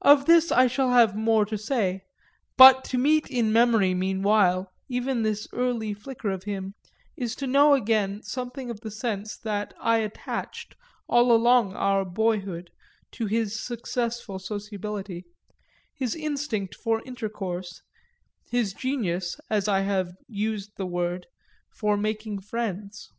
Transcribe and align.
Of 0.00 0.24
this 0.24 0.50
I 0.50 0.66
shall 0.66 0.92
have 0.92 1.14
more 1.14 1.44
to 1.44 1.58
say, 1.58 2.00
but 2.56 2.84
to 2.84 2.96
meet 2.96 3.26
in 3.30 3.52
memory 3.52 3.92
meanwhile 3.92 4.72
even 4.88 5.24
this 5.24 5.46
early 5.52 5.92
flicker 5.92 6.30
of 6.30 6.44
him 6.44 6.72
is 7.18 7.36
to 7.36 7.46
know 7.46 7.74
again 7.74 8.22
something 8.22 8.70
of 8.70 8.80
the 8.80 8.90
sense 8.90 9.36
that 9.36 9.74
I 9.78 9.98
attached 9.98 10.74
all 11.06 11.30
along 11.32 11.74
our 11.74 12.06
boyhood 12.06 12.70
to 13.12 13.26
his 13.26 13.60
successful 13.60 14.38
sociability, 14.38 15.26
his 15.92 16.14
instinct 16.14 16.74
for 16.74 17.02
intercourse, 17.04 17.82
his 18.50 18.72
genius 18.72 19.38
(as 19.50 19.68
I 19.68 19.80
have 19.80 20.16
used 20.26 20.78
the 20.78 20.86
word) 20.86 21.26
for 21.68 21.98
making 21.98 22.40
friends. 22.40 23.10